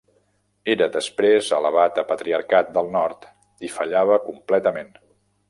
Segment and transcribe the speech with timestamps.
[0.75, 3.29] Era després elevat a Patriarcat del Nord
[3.69, 4.93] i fallava completament.